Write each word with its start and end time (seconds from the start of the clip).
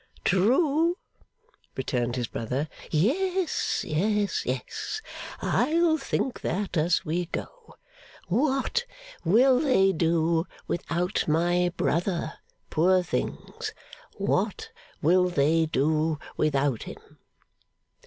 'True,' 0.23 0.97
returned 1.75 2.15
his 2.15 2.25
brother. 2.27 2.67
'Yes, 2.89 3.85
yes, 3.87 4.47
yes, 4.47 4.47
yes. 4.47 5.01
I'll 5.43 5.95
think 5.99 6.41
that 6.41 6.75
as 6.75 7.05
we 7.05 7.27
go, 7.27 7.75
What 8.27 8.85
will 9.23 9.59
they 9.59 9.91
do 9.93 10.47
without 10.65 11.27
my 11.27 11.71
brother! 11.77 12.33
Poor 12.71 13.03
things! 13.03 13.75
What 14.17 14.71
will 15.03 15.29
they 15.29 15.67
do 15.67 16.17
without 16.35 16.81
him! 16.81 17.19